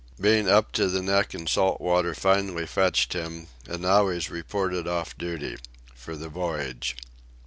Being 0.19 0.49
up 0.49 0.71
to 0.71 0.87
the 0.87 1.03
neck 1.03 1.35
in 1.35 1.43
the 1.43 1.47
salt 1.47 1.79
water 1.79 2.15
finally 2.15 2.65
fetched 2.65 3.13
him, 3.13 3.49
and 3.67 3.83
now 3.83 4.09
he's 4.09 4.31
reported 4.31 4.87
off 4.87 5.15
duty—for 5.15 6.15
the 6.15 6.27
voyage. 6.27 6.97